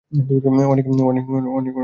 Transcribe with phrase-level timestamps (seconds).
[0.67, 1.79] অনেক চিল্লাপাল্লা হচ্ছে।